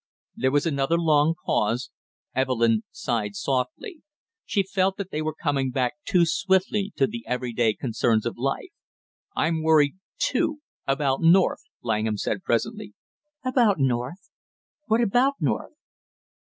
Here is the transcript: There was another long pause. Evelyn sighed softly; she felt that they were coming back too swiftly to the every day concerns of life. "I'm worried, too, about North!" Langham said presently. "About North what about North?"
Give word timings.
There 0.35 0.49
was 0.49 0.65
another 0.65 0.97
long 0.97 1.35
pause. 1.45 1.91
Evelyn 2.33 2.81
sighed 2.89 3.35
softly; 3.35 4.01
she 4.45 4.63
felt 4.63 4.97
that 4.97 5.11
they 5.11 5.21
were 5.21 5.35
coming 5.35 5.69
back 5.69 5.93
too 6.05 6.25
swiftly 6.25 6.91
to 6.95 7.05
the 7.05 7.23
every 7.27 7.53
day 7.53 7.75
concerns 7.75 8.25
of 8.25 8.35
life. 8.35 8.71
"I'm 9.35 9.61
worried, 9.61 9.97
too, 10.17 10.59
about 10.87 11.21
North!" 11.21 11.61
Langham 11.83 12.17
said 12.17 12.41
presently. 12.41 12.95
"About 13.45 13.77
North 13.77 14.31
what 14.87 15.01
about 15.01 15.35
North?" 15.39 15.75